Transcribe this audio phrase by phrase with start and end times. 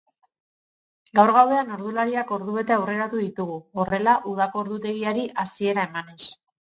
[1.17, 6.19] Gaur gauean ordulariak ordubete aurreratu ditugu, horrela udako ordutegiari hasiera emanez.